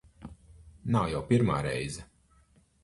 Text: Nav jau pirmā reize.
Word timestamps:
Nav 0.95 1.05
jau 1.11 1.21
pirmā 1.31 1.61
reize. 1.69 2.09